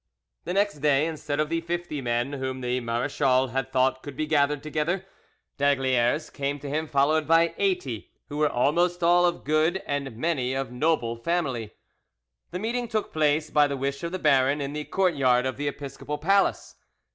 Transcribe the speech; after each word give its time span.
The 0.45 0.53
next 0.55 0.79
day, 0.79 1.05
instead 1.05 1.39
of 1.39 1.49
the 1.49 1.61
fifty 1.61 2.01
men 2.01 2.33
whom 2.33 2.61
the 2.61 2.79
marachal 2.81 3.49
had 3.51 3.71
thought 3.71 4.01
could 4.01 4.15
be 4.17 4.25
gathered 4.25 4.63
together, 4.63 5.05
d'Aygaliers 5.59 6.31
came 6.31 6.57
to 6.57 6.67
him 6.67 6.87
followed 6.87 7.27
by 7.27 7.53
eighty, 7.59 8.09
who 8.27 8.37
were 8.37 8.49
almost 8.49 9.03
all 9.03 9.27
of 9.27 9.43
good 9.43 9.83
and 9.85 10.17
many 10.17 10.55
of 10.55 10.71
noble 10.71 11.15
family. 11.15 11.73
The 12.49 12.57
meeting 12.57 12.87
took 12.87 13.13
place, 13.13 13.51
by 13.51 13.67
the 13.67 13.77
wish 13.77 14.01
of 14.01 14.11
the 14.11 14.17
baron, 14.17 14.59
in 14.59 14.73
the 14.73 14.85
courtyard 14.85 15.45
of 15.45 15.57
the 15.57 15.67
episcopal 15.67 16.17
palace. 16.17 16.77